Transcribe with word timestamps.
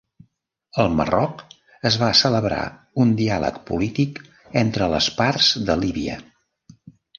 Al 0.83 0.87
Marroc 0.99 1.43
es 1.89 1.97
va 2.05 2.09
celebrar 2.21 2.63
un 3.05 3.13
diàleg 3.21 3.61
polític 3.69 4.19
entre 4.65 4.91
les 4.97 5.13
parts 5.23 5.55
de 5.71 5.79
Líbia. 5.85 6.19